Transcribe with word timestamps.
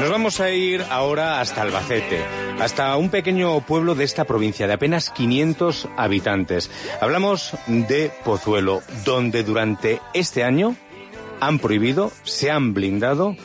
Nos 0.00 0.10
vamos 0.10 0.40
a 0.40 0.50
ir 0.50 0.84
ahora 0.90 1.40
hasta 1.40 1.62
Albacete, 1.62 2.22
hasta 2.60 2.94
un 2.96 3.08
pequeño 3.08 3.62
pueblo 3.62 3.94
de 3.94 4.04
esta 4.04 4.26
provincia 4.26 4.66
de 4.66 4.74
apenas 4.74 5.08
500 5.08 5.88
habitantes. 5.96 6.70
Hablamos 7.00 7.56
de 7.66 8.12
Pozuelo, 8.22 8.82
donde 9.06 9.42
durante 9.42 10.02
este 10.12 10.44
año 10.44 10.76
han 11.40 11.58
prohibido, 11.58 12.12
se 12.24 12.50
han 12.50 12.74
blindado 12.74 13.36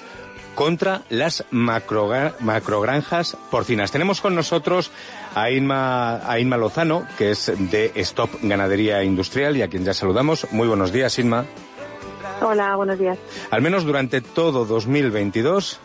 contra 0.54 1.04
las 1.10 1.46
macrogranjas 1.52 3.38
porcinas. 3.50 3.92
Tenemos 3.92 4.20
con 4.20 4.36
nosotros 4.36 4.92
a 5.34 5.50
Inma, 5.52 6.30
a 6.30 6.38
Inma 6.38 6.58
Lozano, 6.58 7.08
que 7.18 7.32
es 7.32 7.50
de 7.72 7.94
Stop 7.96 8.30
Ganadería 8.42 9.04
Industrial 9.04 9.56
y 9.56 9.62
a 9.62 9.70
quien 9.70 9.86
ya 9.86 9.94
saludamos. 9.94 10.46
Muy 10.52 10.68
buenos 10.68 10.92
días, 10.92 11.18
Inma. 11.18 11.46
Hola, 12.42 12.76
buenos 12.76 13.00
días. 13.00 13.18
Al 13.52 13.62
menos 13.62 13.86
durante 13.86 14.20
todo 14.20 14.66
2022 14.66 15.80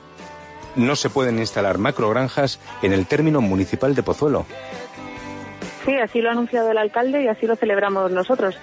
no 0.76 0.96
se 0.96 1.10
pueden 1.10 1.38
instalar 1.38 1.78
macrogranjas 1.78 2.60
en 2.82 2.92
el 2.92 3.06
término 3.06 3.40
municipal 3.40 3.94
de 3.94 4.02
Pozuelo. 4.02 4.46
Sí, 5.84 5.94
así 5.96 6.20
lo 6.20 6.28
ha 6.28 6.32
anunciado 6.32 6.70
el 6.70 6.78
alcalde 6.78 7.22
y 7.22 7.28
así 7.28 7.46
lo 7.46 7.56
celebramos 7.56 8.10
nosotros. 8.10 8.56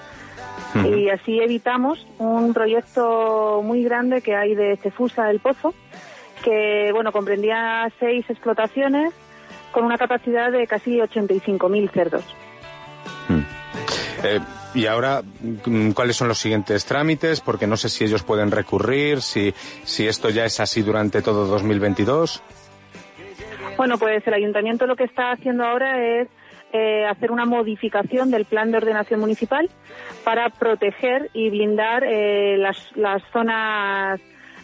Y 0.76 1.10
así 1.10 1.40
evitamos 1.40 2.06
un 2.18 2.52
proyecto 2.54 3.62
muy 3.64 3.84
grande 3.84 4.22
que 4.22 4.36
hay 4.36 4.56
de 4.56 4.76
Cefusa 4.78 5.26
del 5.26 5.40
Pozo, 5.40 5.74
que 6.44 6.90
bueno 6.92 7.12
comprendía 7.12 7.92
seis 8.00 8.26
explotaciones 8.28 9.14
con 9.72 9.86
una 9.86 10.00
capacidad 10.00 10.52
de 10.52 10.66
casi 10.66 10.98
85.000 10.98 11.92
cerdos. 11.92 12.24
Eh, 14.24 14.40
y 14.74 14.88
ahora, 14.88 15.22
mm, 15.22 15.92
¿cuáles 15.92 16.16
son 16.16 16.28
los 16.28 16.40
siguientes 16.40 16.86
trámites? 16.86 17.42
Porque 17.42 17.68
no 17.68 17.78
sé 17.78 17.90
si 17.90 18.04
ellos 18.04 18.24
pueden 18.24 18.52
recurrir, 18.52 19.22
si, 19.22 19.54
si 19.84 20.08
esto 20.08 20.30
ya 20.30 20.46
es 20.46 20.60
así 20.60 20.82
durante 20.82 21.22
todo 21.22 21.46
2022. 21.48 22.42
Bueno, 23.78 23.98
pues 23.98 24.26
el 24.28 24.34
ayuntamiento 24.34 24.86
lo 24.86 24.96
que 24.96 25.06
está 25.06 25.32
haciendo 25.32 25.64
ahora 25.64 26.22
es 26.22 26.28
eh, 26.72 27.06
hacer 27.06 27.32
una 27.32 27.46
modificación 27.46 28.32
del 28.32 28.46
plan 28.46 28.72
de 28.72 28.78
ordenación 28.78 29.20
municipal 29.20 29.70
para 30.24 30.50
proteger 30.50 31.30
y 31.34 31.50
blindar 31.50 32.04
eh, 32.04 32.58
las, 32.58 32.78
las 32.96 33.22
zonas 33.32 34.20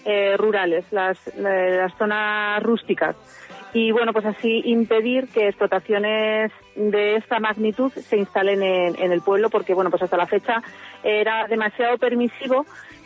eh, 0.06 0.36
rurales, 0.38 0.86
las, 0.92 1.18
las 1.36 1.96
zonas 1.98 2.64
rústicas 2.64 3.16
y 3.74 3.92
bueno, 3.92 4.14
pues 4.14 4.26
así 4.26 4.62
impedir 4.66 5.28
que 5.28 5.48
explotaciones 5.48 6.52
de 6.76 7.16
esta 7.18 7.40
magnitud 7.40 7.92
se 7.92 8.18
instalen 8.18 8.64
en, 8.64 9.12
el 9.12 9.22
pueblo 9.22 9.50
porque 9.50 9.74
bueno, 9.74 9.90
pues 9.90 10.02
hasta 10.02 10.18
la 10.18 10.26
fecha 10.26 10.62
era 11.04 11.48
demasiado 11.48 11.98
permisivo 11.98 12.66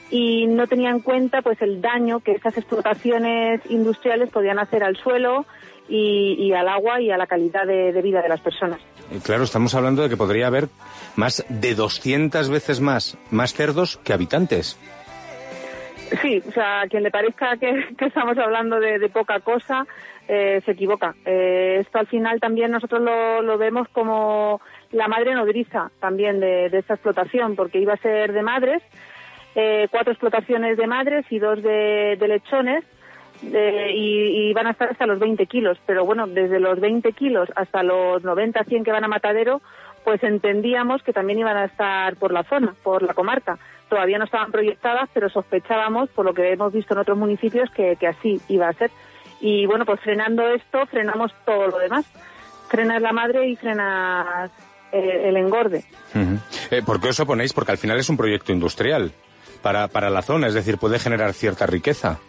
y 0.10 0.48
no 0.48 0.68
tenía 0.68 0.90
en 0.90 1.02
cuenta 1.02 1.42
pues 1.42 1.62
el 1.62 1.82
daño 1.82 2.20
que 2.22 2.32
estas 2.32 2.58
explotaciones 2.58 3.62
industriales 3.70 4.30
podían 4.30 4.60
hacer 4.60 4.84
al 4.84 4.96
suelo 4.96 5.46
y, 5.90 6.54
al 6.54 6.70
agua 6.70 7.02
y 7.02 7.12
a 7.12 7.18
la 7.18 7.28
calidad 7.28 7.66
de, 7.66 8.02
vida 8.02 8.22
de 8.22 8.30
las 8.30 8.40
personas. 8.40 8.80
claro, 9.24 9.44
estamos 9.44 9.76
hablando 9.76 10.02
de 10.02 10.10
que 10.10 10.18
podría 10.18 10.48
haber 10.48 10.70
más 11.18 11.46
de 11.50 11.76
200 11.76 12.50
veces 12.50 12.80
más, 12.80 13.18
más 13.32 13.54
cerdos 13.54 13.98
que 13.98 14.14
habitantes. 14.14 14.80
Sí, 16.22 16.42
o 16.48 16.52
sea, 16.52 16.82
a 16.82 16.88
quien 16.88 17.04
le 17.04 17.12
parezca 17.12 17.58
que, 17.58 17.88
estamos 18.06 18.38
hablando 18.38 18.80
de, 18.80 19.10
poca 19.10 19.40
cosa, 19.40 19.86
eh, 20.28 20.62
se 20.66 20.72
equivoca. 20.72 21.16
Eh, 21.26 21.78
esto 21.82 22.00
al 22.00 22.08
final 22.08 22.40
también 22.40 22.72
nosotros 22.72 23.02
lo, 23.02 23.58
vemos 23.58 23.88
como 23.90 24.62
la 24.92 25.08
madre 25.08 25.34
nodriza 25.34 25.92
también 26.00 26.40
de, 26.40 26.66
esta 26.68 26.96
explotación, 26.96 27.56
porque 27.56 27.80
iba 27.80 27.94
a 27.94 27.98
ser 27.98 28.34
de 28.34 28.42
madres, 28.42 28.82
eh, 29.56 29.88
cuatro 29.92 30.12
explotaciones 30.12 30.78
de 30.78 30.88
madres 30.88 31.26
y 31.30 31.40
dos 31.40 31.62
de, 31.62 32.18
lechones, 32.20 32.84
y, 33.42 34.50
y, 34.50 34.54
van 34.54 34.68
a 34.68 34.72
estar 34.72 34.90
hasta 34.90 35.06
los 35.06 35.20
20 35.20 35.46
kilos. 35.48 35.78
Pero 35.86 36.06
bueno, 36.06 36.28
desde 36.28 36.60
los 36.60 36.80
20 36.80 37.12
kilos 37.12 37.50
hasta 37.56 37.84
los 37.84 38.24
90, 38.24 38.64
100 38.64 38.84
que 38.86 38.92
van 38.92 39.04
a 39.04 39.10
matadero, 39.10 39.62
pues 40.04 40.24
entendíamos 40.24 41.02
que 41.04 41.14
también 41.14 41.40
iban 41.40 41.58
a 41.58 41.66
estar 41.66 42.16
por 42.18 42.32
la 42.32 42.44
zona, 42.44 42.76
por 42.84 43.04
la 43.04 43.14
comarca. 43.14 43.58
Todavía 43.90 44.18
no 44.18 44.26
estaban 44.26 44.52
proyectadas, 44.52 45.10
pero 45.14 45.30
sospechábamos, 45.30 46.10
por 46.10 46.26
lo 46.26 46.34
que 46.34 46.52
hemos 46.52 46.74
visto 46.74 46.94
en 46.94 47.00
otros 47.00 47.18
municipios, 47.18 47.70
que, 47.72 47.98
así 48.08 48.42
iba 48.50 48.68
a 48.68 48.74
ser. 48.74 48.92
Y 49.46 49.66
bueno, 49.66 49.86
pues 49.86 50.00
frenando 50.00 50.48
esto, 50.48 50.86
frenamos 50.86 51.34
todo 51.46 51.68
lo 51.68 51.78
demás. 51.78 52.06
Frenas 52.70 53.02
la 53.02 53.12
madre 53.12 53.50
y 53.50 53.58
frenas 53.58 54.50
eh, 54.94 55.24
el 55.26 55.36
engorde. 55.36 55.84
Eh, 56.72 56.82
¿Por 56.86 57.02
qué 57.02 57.10
os 57.10 57.20
oponéis? 57.20 57.52
Porque 57.52 57.74
al 57.74 57.78
final 57.78 58.00
es 58.00 58.08
un 58.08 58.16
proyecto 58.16 58.54
industrial 58.54 59.12
para, 59.62 59.90
para 59.90 60.10
la 60.10 60.22
zona, 60.22 60.48
es 60.48 60.54
decir, 60.54 60.78
puede 60.78 60.98
generar 60.98 61.34
cierta 61.34 61.66
riqueza. 61.66 62.20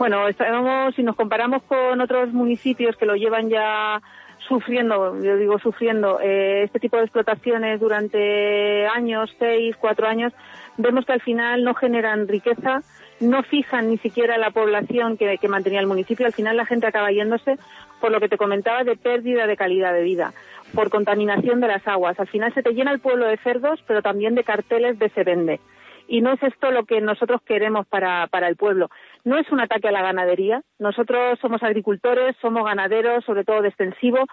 Bueno, 0.00 0.26
estamos, 0.26 0.96
si 0.96 1.04
nos 1.04 1.14
comparamos 1.14 1.62
con 1.62 2.00
otros 2.00 2.32
municipios 2.32 2.96
que 2.96 3.06
lo 3.06 3.14
llevan 3.14 3.48
ya 3.48 4.02
sufriendo, 4.48 5.20
yo 5.22 5.36
digo 5.36 5.58
sufriendo, 5.58 6.18
eh, 6.20 6.62
este 6.64 6.80
tipo 6.80 6.96
de 6.96 7.04
explotaciones 7.04 7.78
durante 7.80 8.86
años, 8.86 9.34
seis, 9.38 9.76
cuatro 9.78 10.06
años, 10.08 10.32
vemos 10.76 11.04
que 11.04 11.12
al 11.12 11.20
final 11.20 11.62
no 11.62 11.74
generan 11.74 12.26
riqueza, 12.26 12.80
no 13.20 13.42
fijan 13.42 13.90
ni 13.90 13.98
siquiera 13.98 14.38
la 14.38 14.50
población 14.50 15.16
que, 15.16 15.38
mantenía 15.48 15.80
el 15.80 15.86
municipio, 15.86 16.26
al 16.26 16.32
final 16.32 16.56
la 16.56 16.66
gente 16.66 16.86
acaba 16.86 17.12
yéndose 17.12 17.56
por 18.00 18.10
lo 18.10 18.20
que 18.20 18.28
te 18.28 18.38
comentaba 18.38 18.84
de 18.84 18.96
pérdida 18.96 19.46
de 19.46 19.56
calidad 19.56 19.92
de 19.92 20.02
vida, 20.02 20.32
por 20.74 20.88
contaminación 20.88 21.60
de 21.60 21.68
las 21.68 21.86
aguas. 21.86 22.18
Al 22.18 22.28
final 22.28 22.54
se 22.54 22.62
te 22.62 22.72
llena 22.72 22.92
el 22.92 23.00
pueblo 23.00 23.26
de 23.26 23.36
cerdos, 23.38 23.82
pero 23.86 24.02
también 24.02 24.34
de 24.34 24.44
carteles 24.44 24.98
de 24.98 25.08
se 25.10 25.24
vende. 25.24 25.60
Y 26.08 26.22
no 26.22 26.32
es 26.32 26.42
esto 26.42 26.70
lo 26.70 26.86
que 26.86 27.00
nosotros 27.00 27.42
queremos 27.42 27.86
para, 27.86 28.26
para 28.28 28.48
el 28.48 28.56
pueblo. 28.56 28.88
No 29.24 29.38
es 29.38 29.48
un 29.52 29.60
ataque 29.60 29.88
a 29.88 29.92
la 29.92 30.02
ganadería. 30.02 30.62
Nosotros 30.78 31.38
somos 31.40 31.62
agricultores, 31.62 32.34
somos 32.40 32.64
ganaderos, 32.64 33.24
sobre 33.24 33.44
todo 33.44 33.60
de 33.60 33.68
extensivo, 33.68 34.24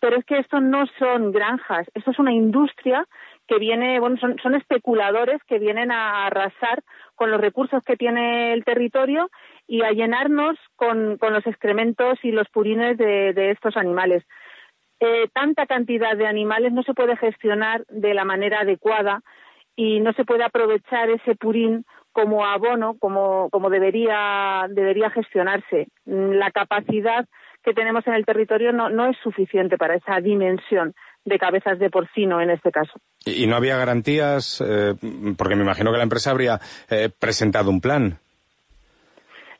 pero 0.00 0.16
es 0.16 0.24
que 0.24 0.38
esto 0.38 0.60
no 0.60 0.86
son 0.98 1.32
granjas, 1.32 1.86
esto 1.94 2.10
es 2.10 2.18
una 2.18 2.32
industria 2.32 3.06
que 3.46 3.58
viene, 3.58 3.98
bueno, 4.00 4.16
son, 4.18 4.54
especuladores 4.54 5.42
que 5.44 5.58
vienen 5.58 5.90
a 5.90 6.26
arrasar 6.26 6.82
con 7.14 7.30
los 7.30 7.40
recursos 7.40 7.82
que 7.84 7.96
tiene 7.96 8.52
el 8.52 8.64
territorio 8.64 9.30
y 9.66 9.82
a 9.82 9.92
llenarnos 9.92 10.58
con, 10.74 11.16
con 11.18 11.32
los 11.32 11.46
excrementos 11.46 12.18
y 12.22 12.32
los 12.32 12.48
purines 12.48 12.98
de, 12.98 13.32
de 13.32 13.52
estos 13.52 13.76
animales. 13.76 14.24
Eh, 15.00 15.28
tanta 15.32 15.66
cantidad 15.66 16.16
de 16.16 16.26
animales 16.26 16.72
no 16.72 16.82
se 16.82 16.94
puede 16.94 17.16
gestionar 17.16 17.84
de 17.88 18.14
la 18.14 18.24
manera 18.24 18.60
adecuada 18.60 19.22
y 19.76 20.00
no 20.00 20.12
se 20.14 20.24
puede 20.24 20.42
aprovechar 20.42 21.10
ese 21.10 21.36
purín 21.36 21.84
como 22.12 22.46
abono, 22.46 22.96
como, 22.98 23.50
como 23.50 23.68
debería, 23.68 24.66
debería 24.70 25.10
gestionarse. 25.10 25.88
La 26.06 26.50
capacidad 26.50 27.26
que 27.62 27.74
tenemos 27.74 28.06
en 28.06 28.14
el 28.14 28.24
territorio 28.24 28.72
no, 28.72 28.88
no 28.88 29.06
es 29.10 29.16
suficiente 29.22 29.76
para 29.76 29.96
esa 29.96 30.18
dimensión 30.20 30.94
de 31.26 31.38
cabezas 31.38 31.78
de 31.78 31.90
porcino 31.90 32.40
en 32.40 32.50
este 32.50 32.70
caso. 32.70 32.98
¿Y 33.26 33.46
no 33.46 33.56
había 33.56 33.76
garantías? 33.76 34.64
Eh, 34.66 34.94
porque 35.36 35.56
me 35.56 35.62
imagino 35.62 35.90
que 35.90 35.98
la 35.98 36.04
empresa 36.04 36.30
habría 36.30 36.58
eh, 36.88 37.10
presentado 37.10 37.68
un 37.68 37.80
plan. 37.80 38.18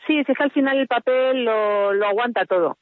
Sí, 0.06 0.18
es 0.18 0.26
que 0.26 0.42
al 0.42 0.52
final 0.52 0.78
el 0.78 0.86
papel 0.86 1.44
lo, 1.44 1.92
lo 1.92 2.06
aguanta 2.06 2.46
todo. 2.46 2.78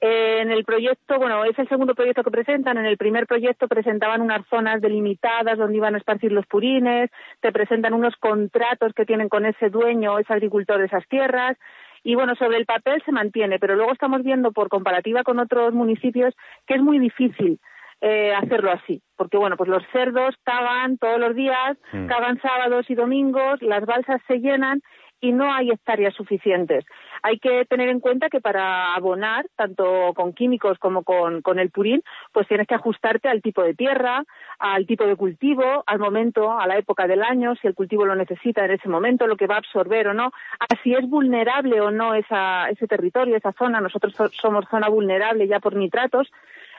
En 0.00 0.50
el 0.50 0.64
proyecto, 0.64 1.18
bueno, 1.18 1.44
es 1.44 1.58
el 1.58 1.68
segundo 1.68 1.94
proyecto 1.94 2.22
que 2.22 2.30
presentan. 2.30 2.76
En 2.76 2.86
el 2.86 2.98
primer 2.98 3.26
proyecto 3.26 3.68
presentaban 3.68 4.20
unas 4.20 4.46
zonas 4.48 4.80
delimitadas 4.80 5.56
donde 5.56 5.76
iban 5.76 5.94
a 5.94 5.98
esparcir 5.98 6.30
los 6.32 6.46
purines, 6.46 7.10
te 7.40 7.52
presentan 7.52 7.94
unos 7.94 8.14
contratos 8.16 8.92
que 8.94 9.06
tienen 9.06 9.28
con 9.28 9.46
ese 9.46 9.70
dueño, 9.70 10.18
ese 10.18 10.32
agricultor 10.32 10.78
de 10.78 10.86
esas 10.86 11.06
tierras. 11.08 11.56
Y 12.02 12.16
bueno, 12.16 12.34
sobre 12.34 12.58
el 12.58 12.66
papel 12.66 13.02
se 13.06 13.12
mantiene, 13.12 13.58
pero 13.58 13.76
luego 13.76 13.92
estamos 13.92 14.22
viendo 14.22 14.52
por 14.52 14.68
comparativa 14.68 15.22
con 15.22 15.38
otros 15.38 15.72
municipios 15.72 16.34
que 16.66 16.74
es 16.74 16.82
muy 16.82 16.98
difícil 16.98 17.58
eh, 18.02 18.34
hacerlo 18.34 18.70
así, 18.70 19.00
porque 19.16 19.38
bueno, 19.38 19.56
pues 19.56 19.70
los 19.70 19.82
cerdos 19.90 20.34
cagan 20.44 20.98
todos 20.98 21.18
los 21.18 21.34
días, 21.34 21.78
mm. 21.92 22.06
cagan 22.06 22.38
sábados 22.42 22.90
y 22.90 22.94
domingos, 22.94 23.62
las 23.62 23.86
balsas 23.86 24.20
se 24.26 24.40
llenan 24.40 24.82
y 25.22 25.32
no 25.32 25.50
hay 25.50 25.70
hectáreas 25.70 26.12
suficientes. 26.14 26.84
Hay 27.26 27.38
que 27.38 27.64
tener 27.64 27.88
en 27.88 28.00
cuenta 28.00 28.28
que 28.28 28.42
para 28.42 28.94
abonar, 28.94 29.46
tanto 29.56 30.12
con 30.14 30.34
químicos 30.34 30.78
como 30.78 31.04
con, 31.04 31.58
el 31.58 31.70
purín, 31.70 32.02
pues 32.32 32.46
tienes 32.46 32.66
que 32.66 32.74
ajustarte 32.74 33.30
al 33.30 33.40
tipo 33.40 33.62
de 33.62 33.72
tierra, 33.72 34.24
al 34.58 34.84
tipo 34.84 35.06
de 35.06 35.16
cultivo, 35.16 35.82
al 35.86 35.98
momento, 35.98 36.52
a 36.52 36.66
la 36.66 36.76
época 36.76 37.06
del 37.06 37.22
año, 37.22 37.54
si 37.56 37.66
el 37.66 37.74
cultivo 37.74 38.04
lo 38.04 38.14
necesita 38.14 38.66
en 38.66 38.72
ese 38.72 38.90
momento, 38.90 39.26
lo 39.26 39.38
que 39.38 39.46
va 39.46 39.54
a 39.54 39.58
absorber 39.58 40.08
o 40.08 40.12
no, 40.12 40.32
a 40.60 40.66
si 40.82 40.92
es 40.92 41.08
vulnerable 41.08 41.80
o 41.80 41.90
no 41.90 42.12
esa, 42.12 42.68
ese 42.68 42.86
territorio, 42.86 43.38
esa 43.38 43.52
zona. 43.52 43.80
Nosotros 43.80 44.14
somos 44.38 44.66
zona 44.70 44.90
vulnerable 44.90 45.48
ya 45.48 45.60
por 45.60 45.76
nitratos. 45.76 46.30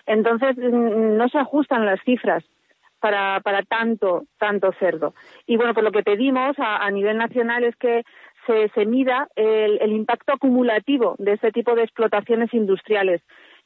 Entonces, 0.06 0.56
no 0.60 1.28
se 1.28 1.40
ajustan 1.40 1.88
las 1.88 2.00
cifras 2.04 2.44
para, 3.00 3.40
para 3.42 3.64
tanto, 3.64 4.26
tanto 4.38 4.72
cerdo. 4.74 5.16
Y 5.48 5.58
bueno, 5.58 5.74
pues 5.74 5.84
lo 5.84 5.92
que 5.92 6.04
pedimos 6.04 6.58
a, 6.60 6.86
a 6.86 6.92
nivel 6.92 7.18
nacional 7.18 7.64
es 7.64 7.76
que 7.78 8.04
se, 8.46 8.70
se 8.70 8.86
mida 8.86 9.28
el, 9.36 9.80
el, 9.82 9.92
impacto 9.92 10.34
acumulativo 10.34 11.16
de 11.18 11.34
este 11.34 11.52
tipo 11.52 11.76
de 11.76 11.84
explotaciones 11.84 12.54
industriales, 12.54 13.22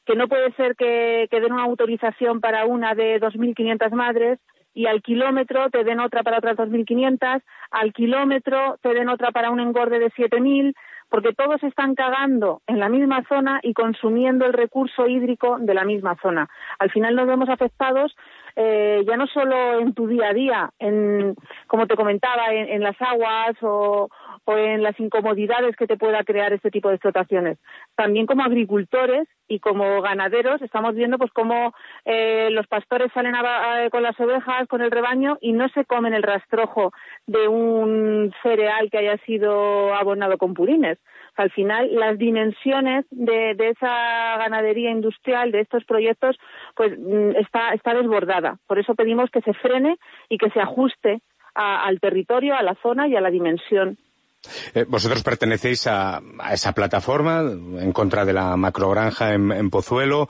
que 0.06 0.16
no 0.16 0.28
puede 0.28 0.52
ser 0.52 0.76
que, 0.76 1.28
den 1.30 1.52
una 1.52 1.64
autorización 1.64 2.40
para 2.40 2.66
una 2.66 2.94
de 2.94 3.20
2.500 3.20 3.90
madres 3.92 4.38
y 4.72 4.86
al 4.86 5.02
kilómetro 5.02 5.70
te 5.70 5.84
den 5.84 6.00
otra 6.00 6.22
para 6.22 6.38
otras 6.38 6.56
2.500, 6.56 7.42
al 7.70 7.92
kilómetro 7.92 8.78
te 8.82 8.94
den 8.94 9.08
otra 9.08 9.30
para 9.30 9.50
un 9.50 9.60
engorde 9.60 9.98
de 9.98 10.10
7.000, 10.10 10.74
porque 11.08 11.32
todos 11.32 11.60
están 11.64 11.96
cagando 11.96 12.62
en 12.68 12.78
la 12.78 12.88
misma 12.88 13.24
zona 13.28 13.58
y 13.62 13.74
consumiendo 13.74 14.46
el 14.46 14.52
recurso 14.52 15.08
hídrico 15.08 15.58
de 15.58 15.74
la 15.74 15.84
misma 15.84 16.16
zona. 16.22 16.48
Al 16.78 16.90
final 16.90 17.16
nos 17.16 17.26
vemos 17.26 17.48
afectados 17.48 18.14
eh, 18.56 19.04
ya 19.06 19.16
no 19.16 19.26
solo 19.26 19.80
en 19.80 19.94
tu 19.94 20.06
día 20.06 20.28
a 20.28 20.34
día, 20.34 20.70
en, 20.78 21.34
como 21.66 21.86
te 21.86 21.96
comentaba, 21.96 22.52
en, 22.52 22.68
en 22.68 22.82
las 22.82 23.00
aguas 23.00 23.56
o, 23.62 24.08
o 24.44 24.56
en 24.56 24.82
las 24.82 24.98
incomodidades 24.98 25.76
que 25.76 25.86
te 25.86 25.96
pueda 25.96 26.24
crear 26.24 26.52
este 26.52 26.70
tipo 26.70 26.88
de 26.88 26.96
explotaciones. 26.96 27.58
También 27.94 28.26
como 28.26 28.42
agricultores 28.42 29.28
y 29.48 29.60
como 29.60 30.00
ganaderos 30.00 30.62
estamos 30.62 30.94
viendo 30.94 31.18
pues 31.18 31.30
cómo 31.32 31.74
eh, 32.04 32.48
los 32.50 32.66
pastores 32.66 33.12
salen 33.12 33.34
a, 33.34 33.84
a, 33.84 33.90
con 33.90 34.02
las 34.02 34.18
ovejas, 34.18 34.66
con 34.68 34.80
el 34.80 34.90
rebaño 34.90 35.38
y 35.40 35.52
no 35.52 35.68
se 35.70 35.84
comen 35.84 36.14
el 36.14 36.22
rastrojo 36.22 36.92
de 37.26 37.48
un 37.48 38.32
cereal 38.42 38.90
que 38.90 38.98
haya 38.98 39.18
sido 39.18 39.94
abonado 39.94 40.38
con 40.38 40.54
purines. 40.54 40.98
al 41.36 41.50
final, 41.50 41.88
las 41.94 42.18
dimensiones 42.18 43.06
de, 43.10 43.54
de, 43.54 43.70
esa 43.70 44.36
ganadería 44.38 44.90
industrial, 44.90 45.52
de 45.52 45.60
estos 45.60 45.84
proyectos, 45.84 46.36
pues 46.74 46.98
mm, 46.98 47.36
está, 47.36 47.70
está 47.70 47.94
desbordada. 47.94 48.58
Por 48.66 48.78
eso 48.78 48.94
pedimos 48.94 49.30
que 49.30 49.40
se 49.42 49.54
frene 49.54 49.96
y 50.28 50.38
que 50.38 50.50
se 50.50 50.60
ajuste 50.60 51.20
a, 51.54 51.84
al 51.84 52.00
territorio, 52.00 52.54
a 52.54 52.62
la 52.62 52.74
zona 52.82 53.08
y 53.08 53.16
a 53.16 53.20
la 53.20 53.30
dimensión 53.30 53.98
eh, 54.74 54.84
vosotros 54.88 55.22
pertenecéis 55.22 55.86
a, 55.86 56.20
esa 56.52 56.72
plataforma 56.72 57.40
en 57.40 57.92
contra 57.92 58.24
de 58.24 58.32
la 58.32 58.56
macrogranja 58.56 59.34
en, 59.34 59.70
Pozuelo. 59.70 60.28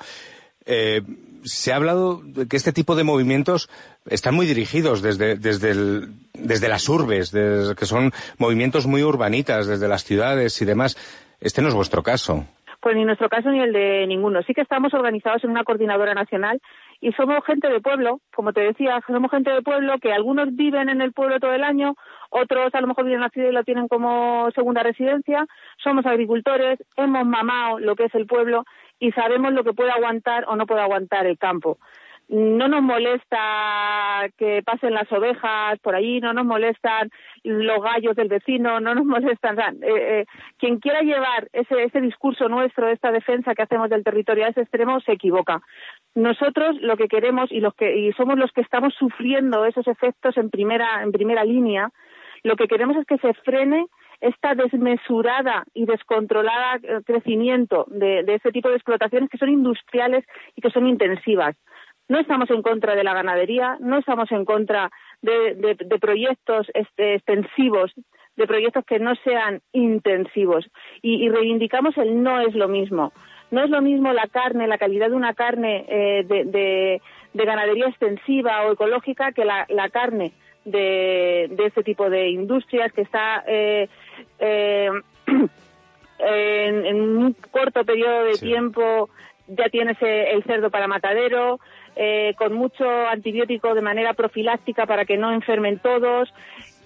Eh, 0.67 1.03
se 1.45 1.73
ha 1.73 1.77
hablado 1.77 2.21
de 2.23 2.47
que 2.47 2.57
este 2.57 2.73
tipo 2.73 2.97
de 2.97 3.05
movimientos 3.05 3.71
están 4.07 4.35
muy 4.35 4.47
dirigidos 4.47 5.01
desde, 5.01 5.37
desde, 5.37 6.07
desde 6.35 6.69
las 6.69 6.89
urbes, 6.89 7.31
que 7.31 7.87
son 7.87 8.13
movimientos 8.39 8.87
muy 8.87 9.03
urbanitas, 9.03 9.67
desde 9.67 9.89
las 9.89 10.05
ciudades 10.05 10.61
y 10.61 10.65
demás. 10.65 10.97
Este 11.41 11.63
no 11.63 11.69
es 11.69 11.75
vuestro 11.75 12.03
caso. 12.03 12.45
Pues 12.81 12.97
ni 12.97 13.05
nuestro 13.05 13.29
caso 13.29 13.51
ni 13.51 13.61
el 13.61 13.73
de 13.73 14.07
ninguno. 14.07 14.43
Sí 14.43 14.55
que 14.55 14.63
estamos 14.63 14.93
organizados 14.95 15.45
en 15.45 15.51
una 15.51 15.65
coordinadora 15.65 16.15
nacional 16.15 16.61
y 17.01 17.13
somos 17.13 17.45
gente 17.45 17.69
de 17.69 17.81
pueblo, 17.81 18.21
como 18.35 18.53
te 18.53 18.61
decía, 18.61 19.01
somos 19.07 19.31
gente 19.31 19.51
de 19.51 19.63
pueblo 19.63 19.99
que 19.99 20.13
algunos 20.13 20.55
viven 20.55 20.89
en 20.89 21.01
el 21.01 21.13
pueblo 21.13 21.41
todo 21.41 21.55
el 21.55 21.65
año, 21.65 21.95
otros 22.31 22.75
a 22.75 22.81
lo 22.81 22.87
mejor 22.87 23.05
viven 23.05 23.19
en 23.19 23.25
la 23.25 23.31
ciudad 23.31 23.49
y 23.49 23.53
lo 23.53 23.65
tienen 23.65 23.89
como 23.89 24.51
segunda 24.55 24.83
residencia, 24.83 25.47
somos 25.83 26.05
agricultores, 26.07 26.79
hemos 26.97 27.27
mamado 27.27 27.79
lo 27.79 27.97
que 27.97 28.05
es 28.05 28.15
el 28.15 28.27
pueblo 28.27 28.65
y 28.99 29.13
sabemos 29.13 29.53
lo 29.53 29.65
que 29.65 29.73
puede 29.73 29.91
aguantar 29.91 30.45
o 30.47 30.57
no 30.57 30.67
puede 30.67 30.83
aguantar 30.83 31.27
el 31.27 31.39
campo 31.39 31.79
no 32.31 32.69
nos 32.69 32.83
molesta 32.83 34.29
que 34.39 34.63
pasen 34.63 34.95
las 34.95 35.11
ovejas 35.11 35.79
por 35.81 35.97
allí, 35.97 36.21
no 36.21 36.33
nos 36.33 36.47
molestan 36.47 37.11
los 37.43 37.83
gallos 37.83 38.15
del 38.15 38.29
vecino, 38.29 38.79
no 38.79 38.95
nos 38.95 39.05
molestan. 39.25 39.59
Eh, 39.83 40.21
eh, 40.21 40.25
quien 40.57 40.79
quiera 40.79 41.01
llevar 41.01 41.49
ese, 41.53 41.83
ese 41.83 42.01
discurso 42.01 42.49
nuestro, 42.49 42.89
esta 42.89 43.11
defensa 43.11 43.55
que 43.55 43.63
hacemos 43.63 43.91
del 43.91 44.05
territorio 44.05 44.45
a 44.45 44.49
ese 44.49 44.63
extremo, 44.63 45.01
se 45.01 45.13
equivoca. 45.13 45.61
Nosotros 46.15 46.77
lo 46.81 46.97
que 46.97 47.09
queremos 47.09 47.53
y, 47.53 47.61
los 47.61 47.75
que, 47.75 47.97
y 47.97 48.13
somos 48.13 48.37
los 48.39 48.51
que 48.53 48.63
estamos 48.63 48.95
sufriendo 48.95 49.65
esos 49.65 49.87
efectos 49.87 50.37
en 50.37 50.51
primera, 50.51 51.03
en 51.03 51.13
primera 51.13 51.45
línea, 51.45 51.91
lo 52.43 52.57
que 52.57 52.69
queremos 52.69 52.97
es 52.97 53.07
que 53.07 53.19
se 53.19 53.35
frene 53.35 53.87
esta 54.21 54.55
desmesurada 54.55 55.65
y 55.73 55.87
descontrolada 55.87 56.79
eh, 56.83 57.01
crecimiento 57.05 57.87
de, 57.89 58.25
este 58.27 58.53
tipo 58.53 58.69
de 58.69 58.77
explotaciones 58.77 59.31
que 59.31 59.39
son 59.39 59.49
industriales 59.49 60.25
y 60.57 60.61
que 60.61 60.71
son 60.71 60.87
intensivas. 60.87 61.57
No 62.09 62.19
estamos 62.19 62.51
en 62.51 62.63
contra 62.63 62.95
de 62.95 63.05
la 63.05 63.15
ganadería, 63.15 63.77
no 63.81 63.99
estamos 63.99 64.31
en 64.33 64.45
contra 64.45 64.91
de, 65.23 65.77
proyectos 66.01 66.67
este, 66.75 67.15
extensivos, 67.15 67.93
de 68.37 68.47
proyectos 68.47 68.85
que 68.85 68.99
no 68.99 69.15
sean 69.23 69.61
intensivos. 69.73 70.67
Y, 71.03 71.29
reivindicamos 71.29 71.97
el 71.99 72.23
no 72.23 72.41
es 72.41 72.55
lo 72.55 72.67
mismo. 72.67 73.13
No 73.51 73.65
es 73.65 73.71
lo 73.71 73.83
mismo 73.83 74.13
la 74.13 74.27
carne, 74.29 74.67
la 74.67 74.79
calidad 74.79 75.09
de 75.09 75.17
una 75.17 75.35
carne 75.35 75.85
eh, 75.89 76.25
de, 76.25 76.45
de, 76.45 77.03
de, 77.33 77.45
ganadería 77.45 77.89
extensiva 77.89 78.63
o 78.67 78.73
ecológica 78.73 79.33
que 79.33 79.45
la, 79.45 79.67
la 79.69 79.89
carne 79.89 80.33
de, 80.65 81.49
de 81.51 81.67
este 81.67 81.83
tipo 81.83 82.09
de 82.11 82.29
industrias 82.29 82.93
que 82.93 83.03
está 83.03 83.43
eh, 83.47 83.89
eh, 84.39 84.91
en, 86.19 86.87
en, 86.87 87.01
un 87.01 87.37
corto 87.51 87.85
periodo 87.85 88.25
de 88.25 88.35
sí. 88.35 88.47
tiempo 88.47 89.11
ya 89.49 89.69
tienes 89.69 89.97
el 90.01 90.45
cerdo 90.45 90.71
para 90.71 90.87
matadero, 90.87 91.59
eh, 91.97 92.35
con 92.39 92.53
mucho 92.53 92.85
antibiótico 93.09 93.75
de 93.75 93.83
manera 93.83 94.15
profiláctica 94.15 94.87
para 94.87 95.05
que 95.05 95.17
no 95.17 95.33
enfermen 95.33 95.79
todos, 95.81 96.33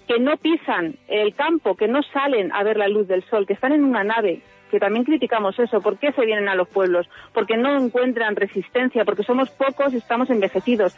que 0.07 0.19
no 0.19 0.37
pisan 0.37 0.95
el 1.07 1.35
campo, 1.35 1.75
que 1.75 1.87
no 1.87 2.01
salen 2.03 2.51
a 2.51 2.63
ver 2.63 2.77
la 2.77 2.87
luz 2.87 3.07
del 3.07 3.23
sol, 3.29 3.45
que 3.45 3.53
están 3.53 3.71
en 3.71 3.83
una 3.83 4.03
nave, 4.03 4.41
que 4.71 4.79
también 4.79 5.05
criticamos 5.05 5.57
eso. 5.59 5.81
¿Por 5.81 5.97
qué 5.97 6.11
se 6.11 6.25
vienen 6.25 6.49
a 6.49 6.55
los 6.55 6.67
pueblos? 6.67 7.09
Porque 7.33 7.57
no 7.57 7.77
encuentran 7.77 8.35
resistencia, 8.35 9.05
porque 9.05 9.23
somos 9.23 9.49
pocos 9.51 9.93
y 9.93 9.97
estamos 9.97 10.29
envejecidos. 10.29 10.95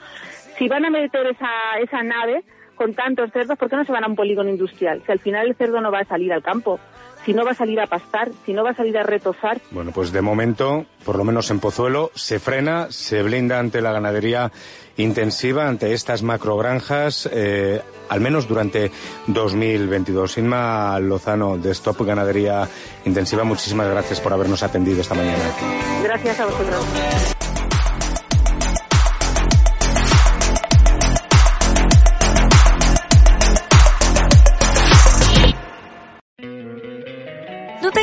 Si 0.58 0.68
van 0.68 0.86
a 0.86 0.90
meter 0.90 1.28
esa, 1.28 1.50
esa 1.82 2.04
nave 2.04 2.44
con 2.76 2.94
tantos 2.94 3.32
cerdos, 3.32 3.58
¿por 3.58 3.70
qué 3.70 3.76
no 3.76 3.86
se 3.86 3.92
van 3.92 4.04
a 4.04 4.08
un 4.08 4.16
polígono 4.16 4.50
industrial? 4.50 5.02
Si 5.06 5.12
al 5.12 5.20
final 5.20 5.48
el 5.48 5.56
cerdo 5.56 5.82
no 5.82 5.92
va 5.92 6.00
a 6.00 6.06
salir 6.06 6.32
al 6.32 6.44
campo 6.44 6.80
si 7.28 7.34
no 7.34 7.44
va 7.44 7.52
a 7.52 7.56
salir 7.56 7.78
a 7.82 7.88
pastar, 7.88 8.32
si 8.46 8.54
no 8.54 8.64
va 8.64 8.70
a 8.70 8.74
salir 8.74 8.98
a 8.98 9.04
retozar. 9.04 9.60
Bueno, 9.72 9.92
pues 9.92 10.14
de 10.14 10.22
momento, 10.22 10.86
por 11.04 11.18
lo 11.18 11.26
menos 11.26 11.52
en 11.52 11.60
Pozuelo, 11.60 12.10
se 12.16 12.40
frena, 12.40 12.88
se 12.90 13.22
blinda 13.22 13.60
ante 13.60 13.82
la 13.82 13.92
ganadería 13.92 14.50
intensiva, 14.96 15.68
ante 15.68 15.92
estas 15.92 16.24
macrogranjas, 16.24 17.30
eh, 17.34 17.82
al 18.08 18.22
menos 18.22 18.48
durante 18.48 18.92
2022. 19.28 20.38
Inma 20.38 20.98
Lozano, 21.02 21.58
de 21.58 21.72
Stop 21.72 22.02
Ganadería 22.06 22.66
Intensiva, 23.04 23.44
muchísimas 23.44 23.90
gracias 23.90 24.22
por 24.22 24.32
habernos 24.32 24.64
atendido 24.64 25.02
esta 25.02 25.14
mañana. 25.14 25.44
Gracias 26.04 26.40
a 26.40 26.46
vosotros. 26.46 27.37